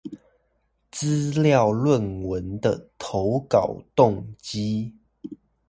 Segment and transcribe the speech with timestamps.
[0.91, 4.95] 資料論文的投稿動機